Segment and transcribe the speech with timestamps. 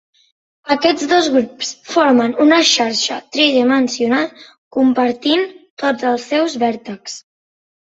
[0.75, 4.29] Aquests dos grups formen una xarxa tridimensional
[4.81, 5.49] compartint
[5.87, 7.25] tots els seus vèrtexs.